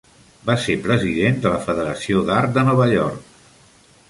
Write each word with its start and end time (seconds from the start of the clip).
Va 0.49 0.53
ser 0.63 0.77
president 0.85 1.37
de 1.45 1.51
la 1.57 1.61
Federació 1.67 2.25
d'Art 2.31 2.57
de 2.57 2.65
Nova 2.71 2.89
York. 2.97 3.33